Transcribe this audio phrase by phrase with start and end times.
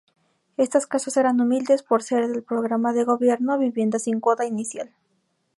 [0.57, 4.91] Estas casas eran humildes, por ser del programa de gobierno "viviendas sin cuota inicial".